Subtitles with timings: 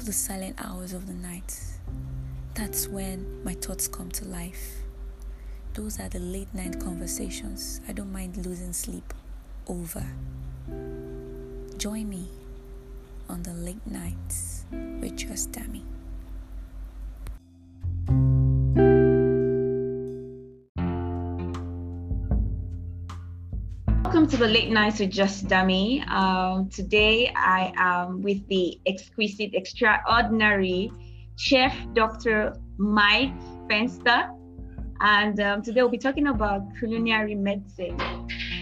[0.00, 1.60] love the silent hours of the night.
[2.54, 4.76] That's when my thoughts come to life.
[5.74, 9.12] Those are the late night conversations I don't mind losing sleep
[9.66, 10.02] over.
[11.76, 12.30] Join me
[13.28, 15.82] on the late nights with Just Dami.
[24.40, 26.08] To the late nights with Just Dami.
[26.08, 30.90] Um, today I am with the exquisite, extraordinary
[31.36, 32.54] chef, Dr.
[32.78, 34.34] Mike Fenster.
[35.02, 37.98] And um, today we'll be talking about culinary medicine.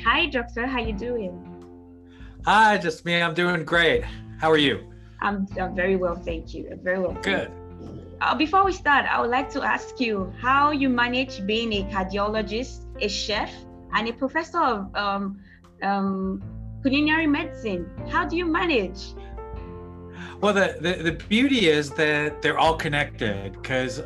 [0.04, 0.66] Hi, doctor.
[0.66, 1.30] How you doing?
[2.44, 3.22] Hi, just me.
[3.22, 4.02] I'm doing great.
[4.40, 4.82] How are you?
[5.20, 6.68] I'm, I'm very well, thank you.
[6.72, 7.16] I'm very well.
[7.22, 7.52] Good.
[8.20, 11.84] Uh, before we start, I would like to ask you how you manage being a
[11.84, 13.52] cardiologist, a chef,
[13.94, 15.38] and a professor of um,
[15.82, 16.42] um,
[16.82, 17.88] culinary medicine.
[18.08, 19.14] How do you manage?
[20.40, 24.00] Well, the, the, the beauty is that they're all connected because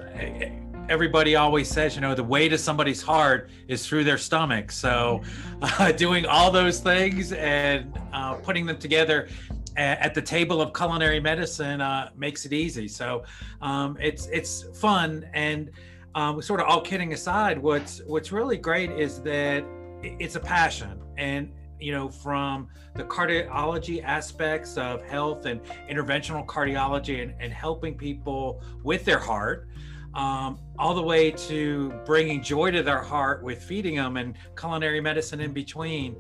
[0.88, 4.72] everybody always says, you know, the way to somebody's heart is through their stomach.
[4.72, 5.22] So,
[5.62, 9.28] uh, doing all those things and uh, putting them together
[9.76, 12.88] at the table of culinary medicine uh, makes it easy.
[12.88, 13.24] So,
[13.60, 15.70] um, it's it's fun and
[16.14, 19.64] um, sort of all kidding aside, what's what's really great is that
[20.02, 21.50] it's a passion, and
[21.82, 28.62] you know, from the cardiology aspects of health and interventional cardiology and, and helping people
[28.84, 29.68] with their heart.
[30.14, 35.00] Um, all the way to bringing joy to their heart with feeding them and culinary
[35.00, 36.16] medicine in between.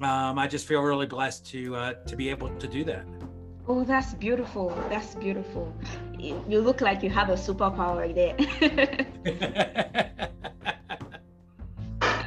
[0.00, 3.04] Um, I just feel really blessed to uh, to be able to do that.
[3.68, 4.70] Oh, that's beautiful.
[4.88, 5.74] That's beautiful.
[6.18, 8.34] You look like you have a superpower there.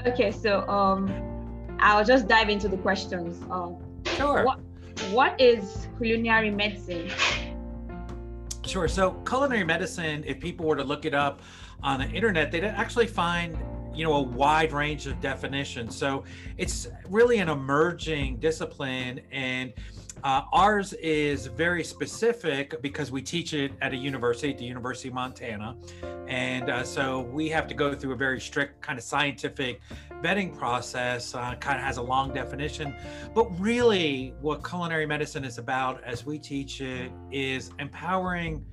[0.08, 1.37] okay, so um,
[1.80, 3.42] I'll just dive into the questions.
[3.50, 4.44] Um, sure.
[4.44, 4.59] What,
[5.11, 7.11] what is culinary medicine?
[8.66, 8.88] Sure.
[8.88, 11.42] So, culinary medicine, if people were to look it up
[11.83, 13.58] on the internet, they'd actually find
[13.94, 16.23] you know a wide range of definitions so
[16.58, 19.73] it's really an emerging discipline and
[20.23, 25.10] uh, ours is very specific because we teach it at a university, at the University
[25.10, 25.76] of Montana.
[26.27, 29.80] And uh, so we have to go through a very strict kind of scientific
[30.22, 32.95] vetting process, uh, kind of has a long definition.
[33.33, 38.66] But really, what culinary medicine is about, as we teach it, is empowering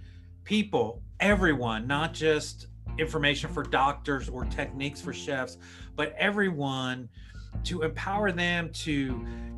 [0.45, 2.69] people, everyone, not just
[2.99, 5.59] information for doctors or techniques for chefs,
[5.97, 7.09] but everyone
[7.65, 8.93] to empower them to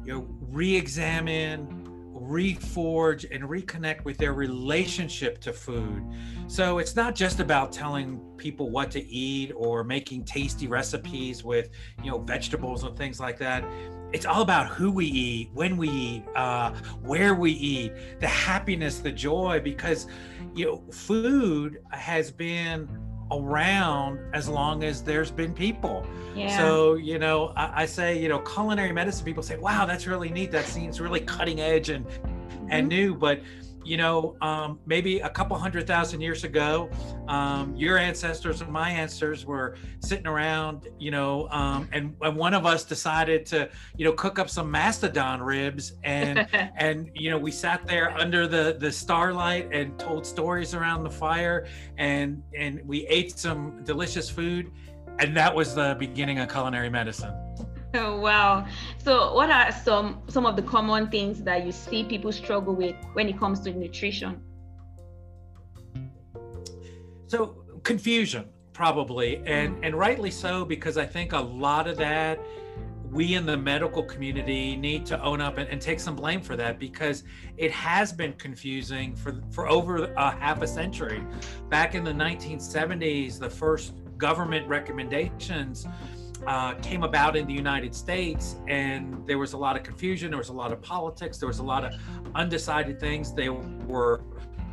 [0.05, 6.03] you know re-examine reforge and reconnect with their relationship to food.
[6.49, 11.71] So it's not just about telling people what to eat or making tasty recipes with
[12.03, 13.65] you know vegetables and things like that.
[14.13, 16.73] It's all about who we eat when we eat uh,
[17.03, 20.07] where we eat the happiness the joy because
[20.55, 22.89] you know food has been
[23.31, 26.07] around as long as there's been people.
[26.35, 26.57] Yeah.
[26.57, 30.29] So, you know, I, I, say, you know, culinary medicine people say, wow, that's really
[30.29, 30.51] neat.
[30.53, 32.69] That seems really cutting edge and mm-hmm.
[32.71, 33.15] and new.
[33.15, 33.41] But
[33.87, 36.91] you know, um, maybe a couple hundred thousand years ago,
[37.29, 42.53] um, your ancestors and my ancestors were sitting around, you know, um, and, and one
[42.53, 47.39] of us decided to, you know, cook up some mastodon ribs, and and you know,
[47.39, 52.83] we sat there under the the starlight and told stories around the fire, and and
[52.85, 54.73] we ate some delicious food,
[55.21, 57.35] and that was the beginning of culinary medicine.
[57.97, 58.67] Oh, wow.
[58.99, 62.97] So, what are some some of the common things that you see people struggle with
[63.15, 64.41] when it comes to nutrition?
[67.27, 69.87] So, confusion probably, and mm.
[69.87, 72.39] and rightly so because I think a lot of that
[73.11, 76.57] we in the medical community need to own up and, and, take some blame for
[76.57, 77.23] that because
[77.57, 81.23] it has been confusing for for over a half a century.
[81.71, 85.87] Back in the 1970s, the first government recommendations
[86.47, 90.31] uh, came about in the United States, and there was a lot of confusion.
[90.31, 91.39] There was a lot of politics.
[91.39, 91.95] There was a lot of
[92.35, 93.33] undecided things.
[93.33, 94.23] They were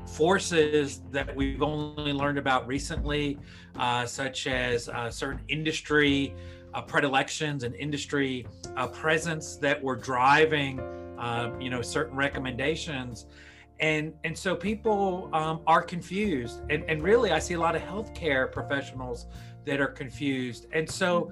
[0.06, 3.40] forces that we've only learned about recently,
[3.78, 6.36] uh, such as uh, certain industry
[6.74, 8.46] uh, predilections and industry
[8.76, 10.80] uh, presence that were driving,
[11.20, 13.28] uh, you know, certain recommendations.
[13.80, 16.62] And, and so people um, are confused.
[16.70, 19.28] And, and really, I see a lot of healthcare professionals
[19.66, 20.68] that are confused.
[20.74, 21.32] And so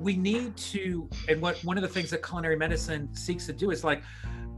[0.00, 3.70] we need to, and what one of the things that culinary medicine seeks to do
[3.70, 4.02] is like,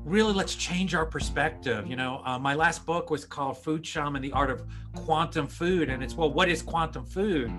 [0.05, 1.87] really let's change our perspective.
[1.87, 4.63] You know, uh, my last book was called Food Shaman, the Art of
[4.95, 5.89] Quantum Food.
[5.89, 7.51] And it's, well, what is quantum food?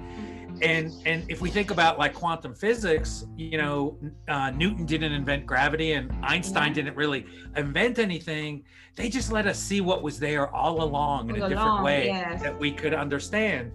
[0.61, 3.97] and and if we think about like quantum physics you know
[4.29, 6.75] uh, newton didn't invent gravity and einstein Yeah.
[6.75, 7.25] didn't really
[7.57, 8.63] invent anything
[8.95, 11.83] they just let us see what was there all along in All a different along,
[11.83, 12.41] way yes.
[12.41, 13.73] that we could understand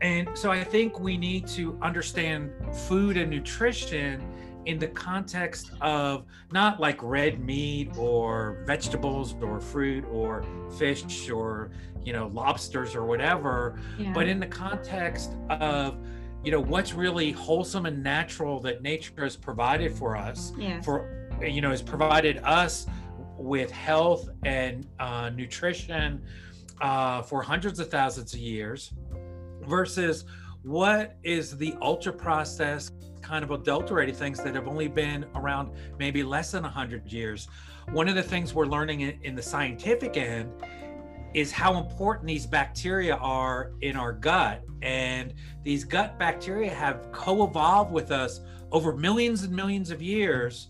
[0.00, 2.50] and so i think we need to understand
[2.86, 4.22] food and nutrition
[4.66, 10.44] in the context of not like red meat or vegetables or fruit or
[10.76, 11.70] fish or
[12.04, 14.12] you know lobsters or whatever Yeah.
[14.12, 15.96] but in the context of
[16.44, 20.84] you know what's really wholesome and natural that nature has provided for us yes.
[20.84, 22.86] for you know has provided us
[23.38, 26.22] with health and uh, nutrition
[26.80, 28.92] uh, for hundreds of thousands of years
[29.66, 30.24] versus
[30.62, 32.92] what is the ultra processed
[33.22, 37.48] kind of adulterated things that have only been around maybe less than 100 years?
[37.92, 40.52] One of the things we're learning in, in the scientific end
[41.34, 44.62] is how important these bacteria are in our gut.
[44.82, 48.40] And these gut bacteria have co-evolved with us
[48.72, 50.68] over millions and millions of years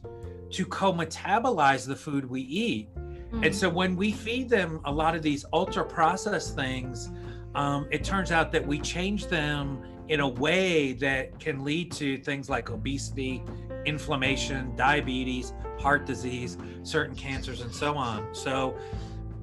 [0.51, 2.89] to co-metabolize the food we eat.
[3.33, 3.47] Mm.
[3.47, 7.11] and so when we feed them a lot of these ultra processed things,
[7.57, 12.19] um, it turns out that we change them in a way that can lead to
[12.19, 13.43] things like obesity,
[13.87, 18.33] inflammation, diabetes, heart disease, certain cancers, and so on.
[18.35, 18.77] So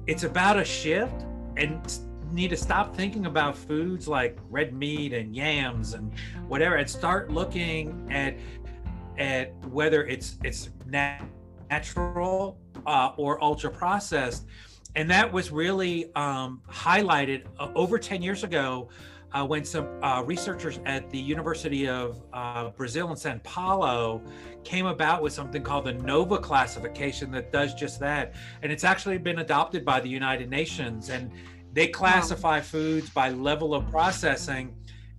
[0.06, 1.26] it's about a shift
[1.56, 1.98] and
[2.32, 6.12] need to stop thinking about foods like red meat and yams and
[6.46, 8.36] whatever and start looking at
[9.18, 11.22] at whether it's it's nat-
[11.70, 14.46] natural uh, or ultra processed
[14.96, 18.88] and that was really um, highlighted uh, over 10 years ago
[19.32, 24.22] uh, when some uh, researchers at the University of uh, Brazil in Sao Paulo
[24.62, 28.34] came about with something called the NOVA classification that does just that.
[28.62, 31.10] And it's actually been adopted by the United Nations.
[31.10, 31.32] And
[31.72, 34.76] they classify foods by level of processing.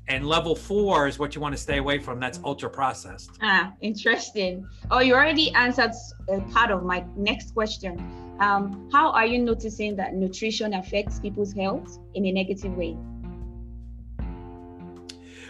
[0.07, 2.19] And level four is what you want to stay away from.
[2.19, 3.31] That's ultra processed.
[3.41, 4.65] Ah, interesting.
[4.91, 5.91] Oh, you already answered
[6.29, 8.24] a part of my next question.
[8.39, 12.97] Um, how are you noticing that nutrition affects people's health in a negative way?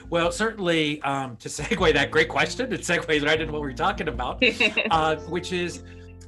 [0.10, 3.74] Well, certainly um, to segue that great question, it segues right into what we we're
[3.74, 4.44] talking about.
[4.92, 5.84] uh, which is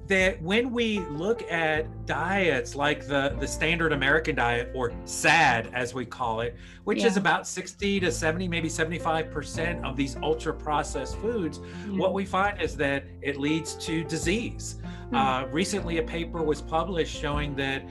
[0.07, 5.93] that when we look at diets like the the standard American diet or SAD as
[5.93, 6.55] we call it,
[6.85, 11.59] which is about 60 to 70, maybe 75 percent of these ultra processed foods,
[11.89, 14.79] what we find is that it leads to disease.
[15.09, 15.15] Hmm.
[15.15, 17.83] Uh, recently, a paper was published showing that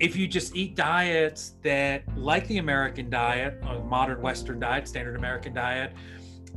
[0.00, 5.16] if you just eat diets that, like the American diet, or modern Western diet, standard
[5.16, 5.92] American diet,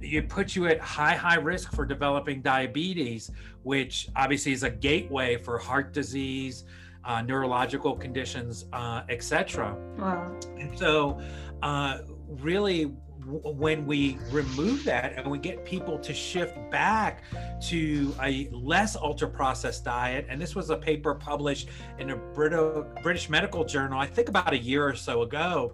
[0.01, 3.31] it puts you at high, high risk for developing diabetes,
[3.63, 6.65] which obviously is a gateway for heart disease,
[7.05, 9.75] uh, neurological conditions, uh, etc.
[9.97, 10.35] Wow.
[10.57, 11.21] And so,
[11.61, 12.93] uh, really,
[13.31, 17.23] when we remove that and we get people to shift back
[17.61, 21.69] to a less ultra processed diet, and this was a paper published
[21.99, 25.73] in a Brit- British Medical Journal, I think about a year or so ago.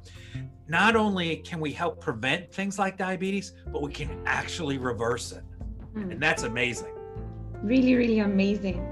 [0.67, 5.43] Not only can we help prevent things like diabetes, but we can actually reverse it.
[5.93, 6.11] Hmm.
[6.11, 6.93] And that's amazing.
[7.63, 8.85] Really, really amazing.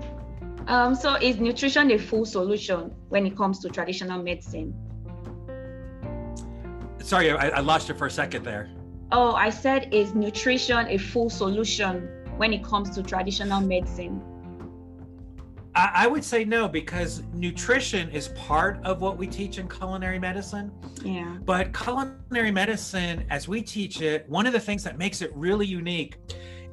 [0.67, 4.73] Um, so is nutrition a full solution when it comes to traditional medicine?
[7.05, 8.67] Sorry, I, I lost you for a second there.
[9.11, 14.23] Oh, I said is nutrition a full solution when it comes to traditional medicine?
[15.75, 20.17] I, I would say no, because nutrition is part of what we teach in culinary
[20.17, 20.71] medicine.
[21.03, 21.37] Yeah.
[21.45, 25.67] But culinary medicine, as we teach it, one of the things that makes it really
[25.67, 26.17] unique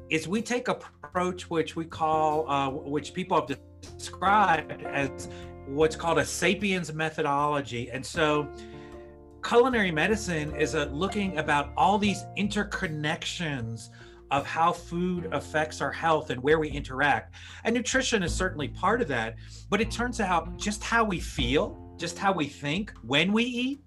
[0.09, 3.55] is we take a approach which we call, uh, which people have
[3.99, 5.29] described as
[5.67, 7.91] what's called a sapiens methodology.
[7.91, 8.47] And so,
[9.43, 13.89] culinary medicine is a looking about all these interconnections
[14.31, 17.35] of how food affects our health and where we interact.
[17.63, 19.35] And nutrition is certainly part of that.
[19.69, 23.81] But it turns out just how we feel, just how we think when we eat,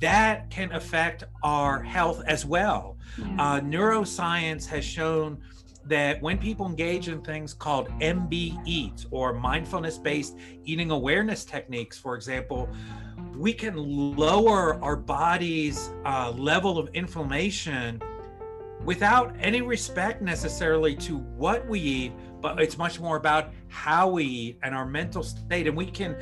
[0.00, 2.96] that can affect our health as well.
[3.18, 3.26] Yeah.
[3.38, 5.38] Uh, neuroscience has shown
[5.84, 11.98] that when people engage in things called MB Eat or mindfulness based eating awareness techniques,
[11.98, 12.68] for example,
[13.36, 18.00] we can lower our body's uh, level of inflammation
[18.84, 24.24] without any respect necessarily to what we eat, but it's much more about how we
[24.24, 25.66] eat and our mental state.
[25.66, 26.16] And we can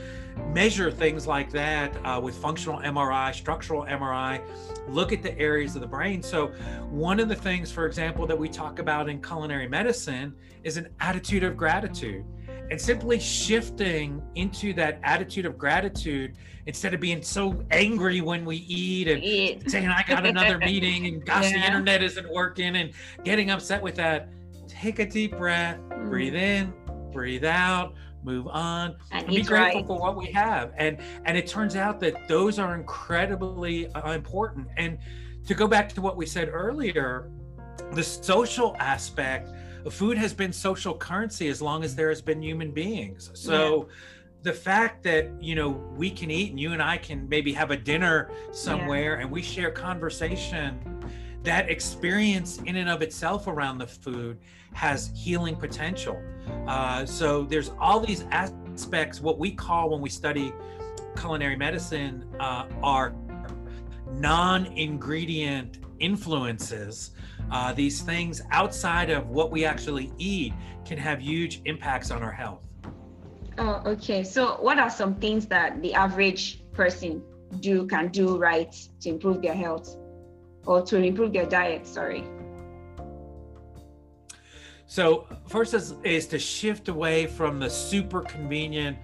[0.53, 4.43] measure things like that uh, with functional MRI, structural MRI,
[4.89, 6.23] look at the areas of the brain.
[6.23, 6.49] So,
[6.91, 10.89] one of the things, for example, that we talk about in culinary medicine is an
[11.01, 12.25] attitude of gratitude.
[12.71, 16.37] And simply shifting into that attitude of gratitude
[16.67, 19.69] instead of being so angry when we eat and eat.
[19.71, 21.61] saying i got another meeting and gosh yeah.
[21.61, 22.93] the internet isn't working and
[23.25, 24.29] getting upset with that
[24.69, 26.09] take a deep breath mm.
[26.09, 26.73] breathe in
[27.13, 29.87] breathe out move on and, and be grateful right.
[29.87, 34.69] for what we have and and it turns out that those are incredibly uh, important
[34.77, 34.99] and
[35.47, 37.31] to go back to what we said earlier
[37.95, 39.51] the social aspect
[39.89, 43.31] food has been social currency as long as there has been human beings.
[43.35, 43.95] So yeah.
[44.43, 47.71] the fact that, you know, we can eat and you and I can maybe have
[47.71, 49.23] a dinner somewhere yeah.
[49.23, 51.03] and we share conversation,
[51.43, 54.39] that experience in and of itself around the food
[54.75, 56.21] has healing potential.
[56.67, 60.53] Uh, so there's all these aspects, what we call when we study
[61.17, 63.15] culinary medicine uh, are
[64.13, 67.13] non-ingredient influences
[67.51, 70.53] uh, these things outside of what we actually eat
[70.85, 72.67] can have huge impacts on our health.
[73.59, 74.23] Oh, okay.
[74.23, 77.23] So, what are some things that the average person
[77.61, 79.97] do can do right to improve their health
[80.65, 81.87] or to improve their diet?
[81.87, 82.25] Sorry.
[84.87, 88.99] So, first is, is to shift away from the super convenient,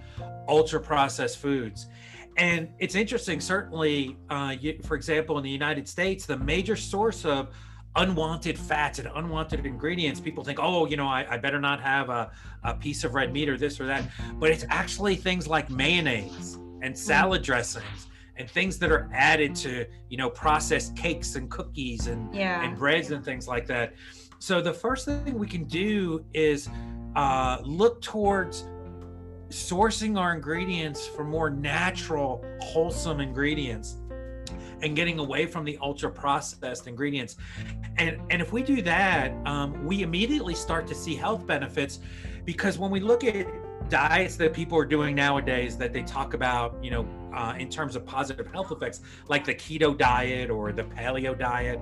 [0.47, 1.87] ultra processed foods.
[2.37, 7.25] And it's interesting, certainly, uh, you, for example, in the United States, the major source
[7.25, 7.49] of
[7.97, 12.09] unwanted fats and unwanted ingredients, people think, oh, you know, I, I, better not have
[12.09, 12.31] a,
[12.63, 14.03] a piece of red meat or this or that.
[14.35, 19.85] But it's actually things like mayonnaise and salad dressings and things that are added to,
[20.09, 22.63] you know, processed cakes and cookies and, yeah.
[22.63, 23.95] and breads and things like that.
[24.39, 26.69] So the first thing we can do is
[27.15, 28.67] uh, look towards
[29.49, 33.97] sourcing our ingredients for more natural, wholesome ingredients
[34.81, 37.37] and getting away from the ultra processed ingredients.
[37.97, 41.99] And, and if we do that, um, we immediately start to see health benefits
[42.45, 43.35] because when we look at
[43.89, 47.95] diets that people are doing nowadays that they talk about, you know, uh, in terms
[47.95, 51.79] of positive health effects, like the keto diet or the paleo diet,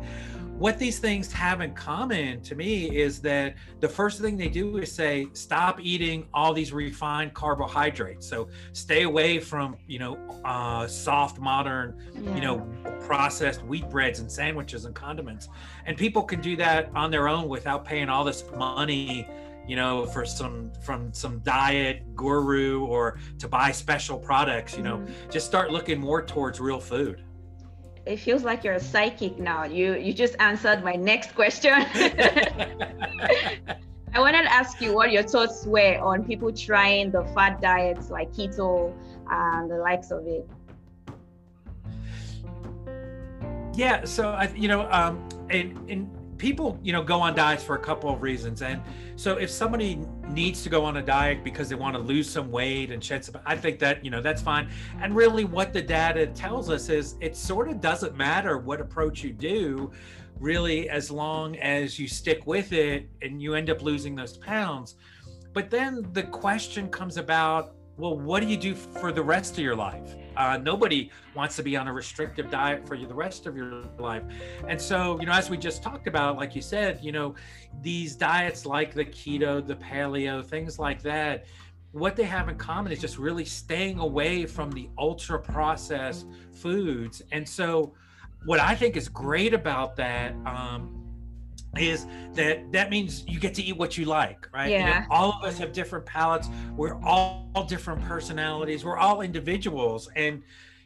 [0.58, 4.78] what these things have in common to me is that the first thing they do
[4.78, 10.88] is say stop eating all these refined carbohydrates so stay away from you know uh,
[10.88, 12.36] soft modern yeah.
[12.36, 12.60] you know
[13.06, 15.50] processed wheat breads and sandwiches and condiments
[15.88, 19.28] and people can do that on their own without paying all this money
[19.68, 24.98] you know for some from some diet guru or to buy special products you know
[24.98, 25.30] mm-hmm.
[25.30, 27.24] just start looking more towards real food
[28.06, 29.64] it feels like you're a psychic now.
[29.64, 31.74] You you just answered my next question.
[34.14, 38.10] I wanted to ask you what your thoughts were on people trying the fat diets
[38.10, 38.94] like keto
[39.30, 40.48] and the likes of it.
[43.74, 47.76] Yeah, so I, you know, um, in in people you know go on diets for
[47.76, 48.62] a couple of reasons.
[48.62, 48.82] And
[49.16, 50.00] so if somebody
[50.30, 53.24] needs to go on a diet because they want to lose some weight and shed
[53.24, 54.70] some i think that you know that's fine.
[55.02, 59.24] And really what the data tells us is it sort of doesn't matter what approach
[59.24, 59.92] you do
[60.40, 64.96] really as long as you stick with it and you end up losing those pounds.
[65.54, 69.60] But then the question comes about well, what do you do for the rest of
[69.60, 70.16] your life?
[70.38, 74.24] Uh, nobody wants to be on a restrictive diet for the rest of your life.
[74.68, 77.36] And so, you know, as we just talked about, like you said, you know,
[77.82, 81.46] these diets like the keto, the paleo, things like that,
[81.92, 87.22] what they have in common is just really staying away from the ultra processed foods.
[87.32, 87.94] And so,
[88.46, 91.05] what I think is great about that um,
[91.78, 94.70] is that that means you get to eat what you like, right?
[94.70, 94.80] Yeah.
[94.80, 96.50] You know, all of us have different palates.
[96.76, 98.86] We're all, all different personalities.
[98.86, 100.42] We're all individuals, and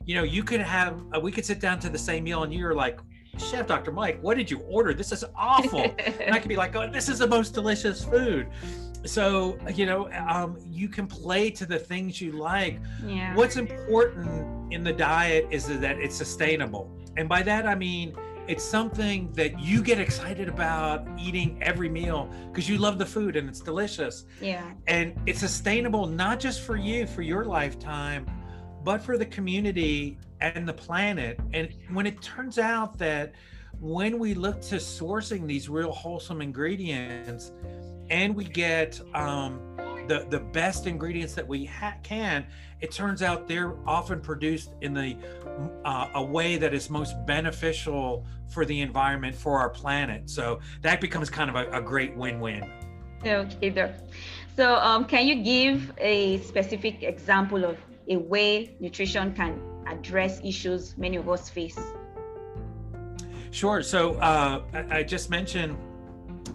[0.05, 2.53] you know, you could have uh, we could sit down to the same meal, and
[2.53, 2.99] you're like,
[3.37, 3.91] Chef Dr.
[3.91, 4.93] Mike, what did you order?
[4.93, 5.81] This is awful.
[6.21, 8.47] and I could be like, oh, this is the most delicious food.
[9.05, 12.79] So, you know, um, you can play to the things you like.
[13.05, 13.33] Yeah.
[13.35, 16.91] What's important in the diet is that it's sustainable.
[17.15, 18.15] And by that, I mean,
[18.49, 23.35] it's something that you get excited about eating every meal because you love the food
[23.35, 24.25] and it's delicious.
[24.41, 24.71] Yeah.
[24.87, 28.25] And it's sustainable not just for you for your lifetime,
[28.83, 31.39] but for the community and the planet.
[31.53, 33.33] And when it turns out that
[33.79, 37.51] when we look to sourcing these real wholesome ingredients
[38.09, 39.61] and we get um,
[40.09, 42.45] the the best ingredients that we ha- can
[42.81, 45.15] it turns out they're often produced in the
[45.85, 50.29] uh, a way that is most beneficial for the environment for our planet.
[50.29, 52.69] So that becomes kind of a, a great win-win.
[53.23, 53.95] Okay there
[54.55, 57.77] so um, can you give a specific example of
[58.09, 61.79] a way nutrition can address issues many of us face?
[63.51, 63.81] Sure.
[63.81, 65.77] So uh, I, I just mentioned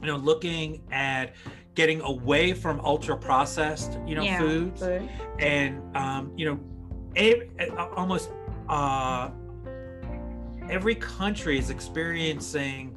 [0.00, 1.32] you know looking at
[1.74, 5.08] getting away from ultra processed, you know, Yeah, foods, food.
[5.38, 6.60] and um, you know,
[7.16, 7.48] a,
[7.96, 8.30] almost
[8.68, 9.30] uh,
[10.68, 12.94] every country is experiencing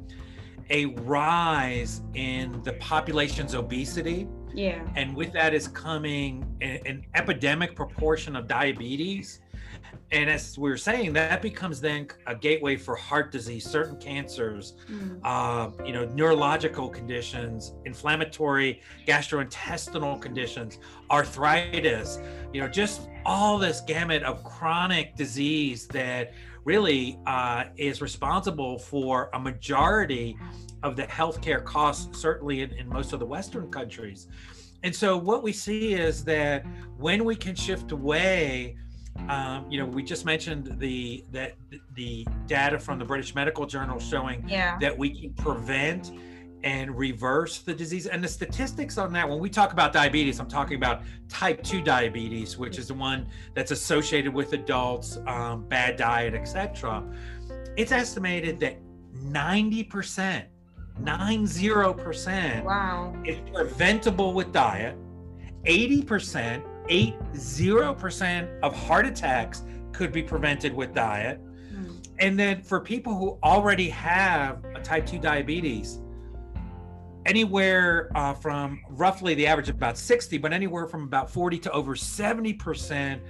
[0.70, 4.86] a rise in the population's obesity, Yeah.
[4.96, 9.40] and with that is coming an, an epidemic proportion of diabetes.
[10.10, 14.74] And as we were saying, that becomes then a gateway for heart disease, certain cancers,
[14.90, 15.20] Mm.
[15.22, 20.78] uh, you know, neurological conditions, inflammatory gastrointestinal conditions,
[21.10, 22.18] arthritis,
[22.52, 26.32] you know, just all this gamut of chronic disease that
[26.64, 30.36] really uh, is responsible for a majority
[30.82, 34.28] of the healthcare costs, certainly in, in most of the Western countries.
[34.84, 36.64] And so what we see is that
[36.98, 38.76] when we can shift away
[39.28, 41.54] um, you know, we just mentioned the that
[41.94, 44.78] the data from the British Medical Journal showing Yeah.
[44.80, 46.12] that we can prevent
[46.64, 48.06] and reverse the disease.
[48.06, 51.80] And the statistics on that, when we talk about diabetes, I'm talking about type 2
[51.82, 57.04] diabetes, which is the one that's associated with adults, um, bad diet, etc.
[57.76, 58.78] It's estimated that
[59.14, 60.46] 90%,
[61.00, 63.14] 90% Wow.
[63.24, 64.96] is preventable with diet.
[65.64, 71.40] 80%, 80% of heart attacks could be prevented with diet.
[71.72, 72.06] Mm.
[72.18, 76.00] And then for people who already have a type 2 diabetes,
[77.26, 81.72] anywhere uh, from roughly the average of about 60, but anywhere from about 40 to
[81.72, 83.20] over 70%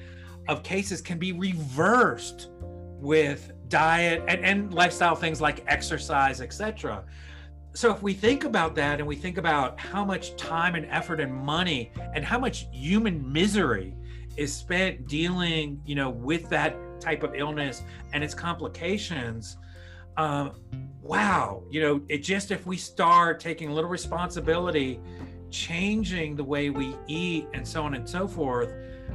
[0.49, 2.51] of cases can be reversed
[3.01, 7.05] with diet and, and lifestyle things like exercise, etc.
[7.79, 11.21] So if we think about that and we think about how much time and effort
[11.21, 13.95] and money and how much human misery
[14.37, 19.59] is spent dealing, you know, with that type of illness and its complications,
[20.17, 20.55] um,
[21.01, 24.99] wow, you know, it just if we start taking a little responsibility,
[25.53, 28.75] changing the way we eat and so on and so forth,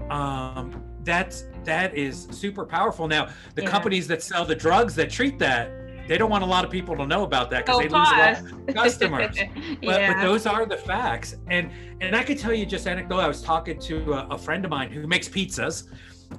[0.10, 3.10] um, that's that is super powerful.
[3.10, 3.70] Now, the Yeah.
[3.70, 5.70] companies that sell the drugs that treat that,
[6.08, 8.10] they don't want a lot of people to know about that because Of they lose
[8.10, 9.38] a lot of customers.
[9.84, 10.14] But, yeah.
[10.14, 11.36] but those are the facts.
[11.48, 13.20] And and I could tell you just anecdote.
[13.20, 15.88] I was talking to a, a friend of mine who makes pizzas,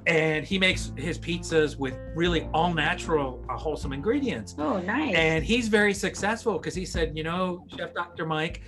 [0.07, 4.55] and he makes his pizzas with really all natural, uh, wholesome ingredients.
[4.57, 5.15] oh, nice.
[5.15, 8.25] And he's very successful because he said, you know, Chef Dr.
[8.25, 8.61] Mike,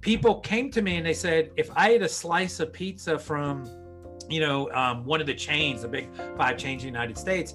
[0.00, 3.68] people came to me and they said, if I had a slice of pizza from,
[4.28, 7.54] you know, um, one of the chains, the big five chains in the United States,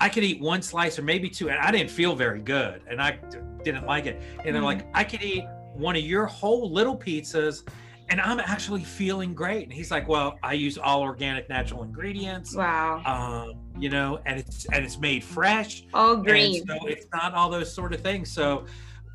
[0.00, 3.00] I could eat one slice or maybe two, and I didn't feel very good, and
[3.00, 3.18] I
[3.64, 4.20] didn't like it.
[4.44, 7.66] And they're like, I could eat one of your whole little pizzas,
[8.08, 9.64] and I'm actually feeling great.
[9.64, 13.02] And he's like, Well, I use all organic, natural ingredients, wow.
[13.04, 15.84] um, you know, and it's and it's made fresh.
[15.94, 16.66] All And green.
[16.66, 18.30] so it's not all those sort of things.
[18.30, 18.66] So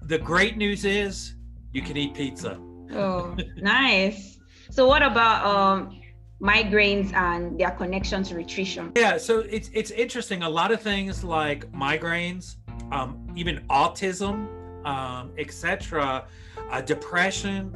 [0.04, 1.36] the great news is
[1.74, 2.60] you can eat pizza.
[2.94, 4.40] Oh, nice.
[4.72, 6.01] So what about um
[6.42, 8.92] migraines and their connection to nutrition?
[8.96, 10.44] Yeah, so it's it's interesting.
[10.44, 12.56] A lot of things like migraines,
[12.92, 14.48] um, even autism,
[14.86, 16.26] um, etc.,
[16.70, 17.74] uh, depression,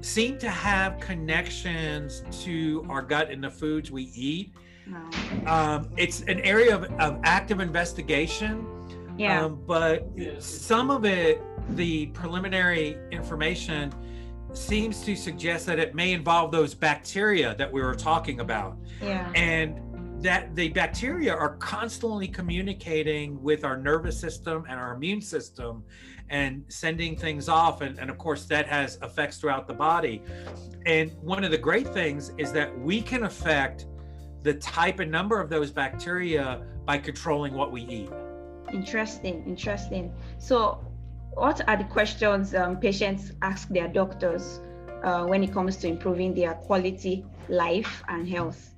[0.00, 4.54] seem to have connections to our gut and the foods we eat.
[4.90, 5.76] Wow.
[5.76, 8.66] Um, it's an area of, of active investigation.
[9.18, 9.44] Yeah.
[9.44, 10.06] Um, but
[10.38, 13.92] some of it, the preliminary information
[14.56, 18.76] seems to suggest that it may involve those bacteria that we were talking about.
[19.00, 19.30] yeah.
[19.34, 19.80] And
[20.22, 25.84] that the bacteria are constantly communicating with our nervous system and our immune system
[26.30, 27.82] and sending things off.
[27.82, 30.22] And, and of course, that has effects throughout the body.
[30.86, 33.86] And one of the great things is that we can affect
[34.42, 38.10] the type and number of those bacteria by controlling what we eat.
[38.72, 39.44] Interesting.
[39.46, 40.12] Interesting.
[40.38, 40.84] So,
[41.36, 44.60] what are the questions um, patients ask their doctors
[45.04, 48.74] uh, when it comes to improving their quality life and health?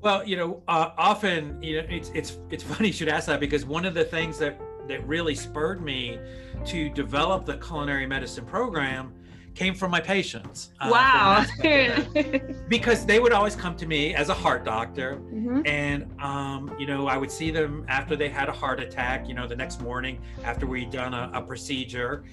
[0.00, 3.40] Well, you know, uh, often, you know, it's it's it's funny you should ask that
[3.40, 6.18] because one of the things that that really spurred me
[6.66, 9.14] to develop the culinary medicine program
[9.54, 10.72] came from my patients.
[10.80, 11.36] uh, wow.
[11.38, 12.68] aspect of that.
[12.68, 15.66] because they would always come to me as a heart doctor, Mhm.
[15.66, 19.28] and um, you know, I would see them after they had a heart attack.
[19.28, 22.24] You know, the next morning after we'd done a, a procedure,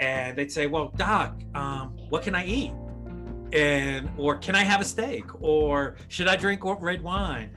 [0.00, 2.72] and they'd say, "Well, doc, um, what can I eat?"
[3.52, 7.50] and or can I have a steak or should I drink red wine?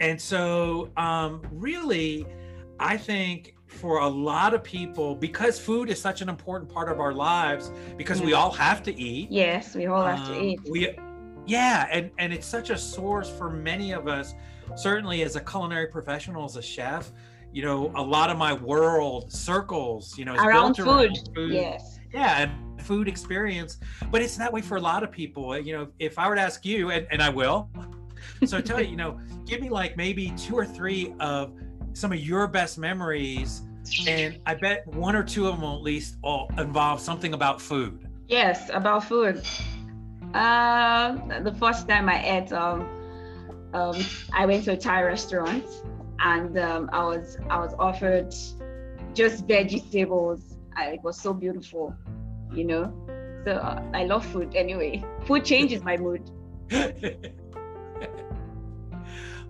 [0.00, 2.26] And so, um, really,
[2.78, 7.00] I think for a lot of people, because food is such an important part of
[7.00, 9.30] our lives, because we all have to eat.
[9.30, 10.60] Yes, we all have to um, eat.
[10.70, 10.96] We,
[11.46, 14.34] yeah, and and it's such a source for many of us.
[14.76, 17.10] Certainly, as a culinary professional, as a chef,
[17.52, 21.34] you know, a lot of my world circles, you know, is Around built around food.
[21.34, 21.98] food Yes.
[22.12, 23.78] yeah and food experience
[24.10, 26.40] but it's that way for a lot of people you know if i were to
[26.40, 27.68] ask you and, and i will
[28.46, 31.52] so I tell you you know give me like maybe two or three of
[31.92, 33.62] some of your best memories
[34.06, 38.06] and i bet one or two of them at least all involve something about food.
[38.28, 39.42] Yes about food.
[40.34, 42.88] Uh the first time i ate um,
[43.74, 43.96] um
[44.32, 45.64] i went to a thai restaurant
[46.20, 48.32] and um, i was i was offered
[49.14, 50.56] just vegetables.
[50.76, 51.94] I, it was so beautiful
[52.52, 52.92] you know?
[53.44, 55.02] So uh, i love food anyway.
[55.26, 56.22] Food changes my mood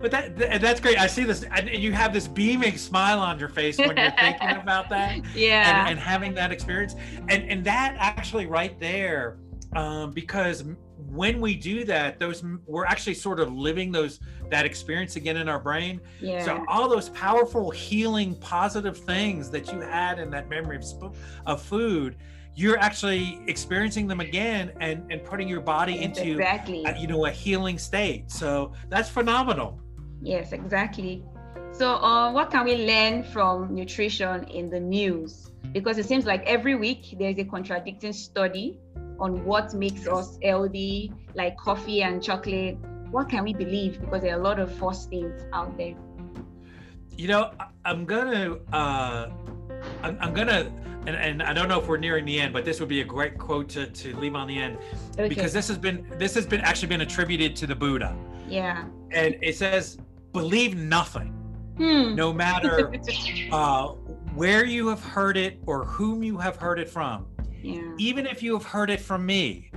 [0.01, 0.99] but that, that's great.
[0.99, 4.49] I see this, and you have this beaming smile on your face when you're thinking
[4.61, 6.95] about that, yeah, and, and, having that experience,
[7.29, 9.37] and and that actually right there,
[9.75, 10.63] um, because
[11.09, 15.47] when we do that, those we're actually sort of living those that experience again in
[15.47, 16.01] our brain.
[16.19, 16.43] Yeah.
[16.43, 21.61] So all those powerful, healing, positive things that you had in that memory of, of
[21.61, 22.17] food
[22.55, 26.83] you're actually experiencing them again and and putting your body into exactly.
[26.85, 29.79] a, you know a healing state so that's phenomenal
[30.21, 31.23] Yes, exactly.
[31.71, 35.51] So, uh, what can we learn from nutrition in the news?
[35.71, 38.79] Because it seems like every week there's a contradicting study
[39.19, 42.77] on what makes us healthy, like coffee and chocolate.
[43.11, 44.01] What can we believe?
[44.01, 45.95] Because there are a lot of false things out there.
[47.17, 47.51] You know,
[47.85, 49.29] I'm gonna, uh,
[50.03, 50.71] I'm, I'm gonna,
[51.05, 53.05] and, and I don't know if we're nearing the end, but this would be a
[53.05, 54.77] great quote to, to leave on the end
[55.13, 55.29] okay.
[55.29, 58.15] because this has been this has been actually been attributed to the Buddha.
[58.47, 58.85] Yeah.
[59.11, 59.97] And it says
[60.33, 61.29] believe nothing,
[61.77, 62.15] hmm.
[62.15, 62.93] no matter
[63.51, 63.87] uh,
[64.33, 67.27] where you have heard it or whom you have heard it from.
[67.61, 67.93] Yeah.
[67.97, 69.71] Even if you have heard it from me,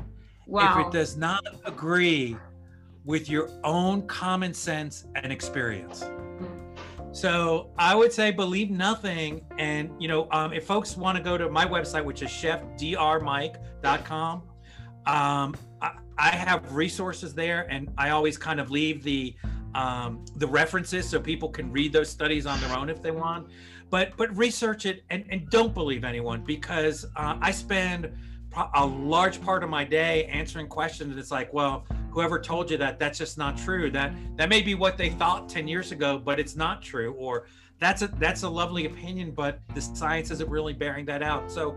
[0.46, 0.80] wow.
[0.80, 2.36] if it does not agree
[3.04, 6.04] with your own common sense and experience.
[7.12, 9.44] So I would say believe nothing.
[9.58, 14.42] And, you know, um, if folks want to go to my website, which is chefdrmike.com,
[15.06, 19.36] um, I, I have resources there and I always kind of leave the
[19.74, 23.48] um, the references so people can read those studies on their own if they want.
[23.90, 28.12] But but research it and, and don't believe anyone because uh, I spend
[28.74, 32.76] a large part of my day answering questions and it's like well whoever told you
[32.76, 36.18] that that's just not true that that may be what they thought 10 years ago
[36.24, 37.48] but it's not true or
[37.80, 41.76] that's a that's a lovely opinion but the science isn't really bearing that out so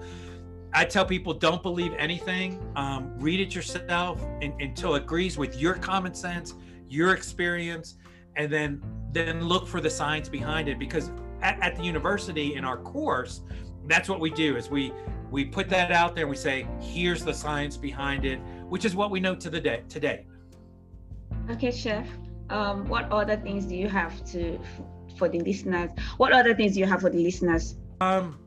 [0.73, 2.61] I tell people don't believe anything.
[2.75, 6.53] Um, read it yourself in, until it agrees with your common sense,
[6.89, 7.95] your experience,
[8.35, 10.79] and then then look for the science behind it.
[10.79, 13.41] Because at, at the university in our course,
[13.87, 14.91] that's what we do is we
[15.31, 16.23] we put that out there.
[16.23, 19.59] And we say here's the science behind it, which is what we know to the
[19.59, 20.25] day today.
[21.49, 22.07] Okay, chef.
[22.49, 24.59] Um, what other things do you have to
[25.17, 25.91] for the listeners?
[26.17, 27.75] What other things do you have for the listeners?
[27.99, 28.39] Um,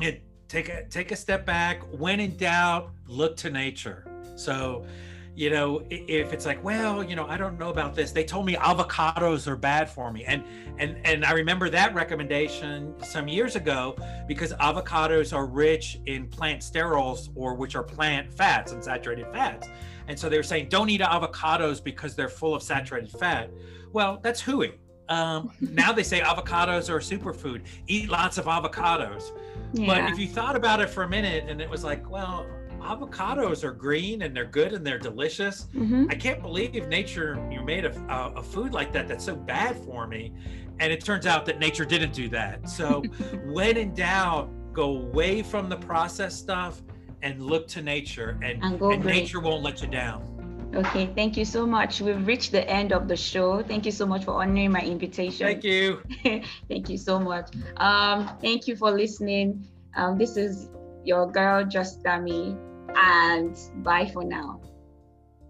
[0.00, 4.06] it take a take a step back when in doubt look to nature
[4.36, 4.84] so
[5.34, 8.44] you know if it's like well you know i don't know about this they told
[8.44, 10.24] me avocados are bad for me.
[10.24, 10.44] And
[10.78, 13.96] and and i remember that recommendation some years ago
[14.28, 19.68] because avocados are rich in plant sterols or which are plant fats and saturated fats.
[20.08, 23.50] And so they were saying don't eat avocados because they're full of saturated fat.
[23.92, 24.72] Well that's hooey.
[25.08, 27.62] Um, now they say avocados are a superfood.
[27.86, 29.30] Eat lots of avocados.
[29.72, 29.86] Yeah.
[29.86, 32.46] But if you thought about it for a minute and it was like, well,
[32.82, 35.66] avocados are green and they're good and they're delicious.
[35.74, 36.06] Mm-hmm.
[36.10, 39.76] I can't believe nature you made a, a, a, food like that that's so bad
[39.84, 40.32] for me.
[40.80, 42.68] And it turns out that nature didn't do that.
[42.68, 43.02] So
[43.46, 46.82] when in doubt, go away from the processed stuff
[47.22, 50.28] and look to nature and, and, and nature won't let you down.
[50.74, 52.00] Okay, thank you so much.
[52.00, 53.62] We've reached the end of the show.
[53.62, 55.46] Thank you so much for honoring my invitation.
[55.46, 56.02] Thank you.
[56.68, 57.54] thank you so much.
[57.76, 59.68] Um, thank you for listening.
[59.94, 60.70] Um, this is
[61.04, 62.56] your girl, Just Dami,
[62.96, 64.60] and bye for now.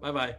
[0.01, 0.35] Bye bye.